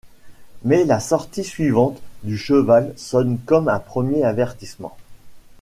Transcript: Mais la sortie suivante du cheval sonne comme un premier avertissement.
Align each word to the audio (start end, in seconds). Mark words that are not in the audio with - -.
Mais 0.63 0.83
la 0.83 0.99
sortie 0.99 1.43
suivante 1.43 2.01
du 2.23 2.35
cheval 2.35 2.91
sonne 2.97 3.37
comme 3.37 3.67
un 3.67 3.77
premier 3.77 4.23
avertissement. 4.23 4.97